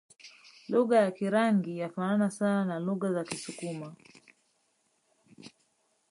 [0.69, 3.95] Lugha ya Kirangi yafanana sana na lugha za Kisukuma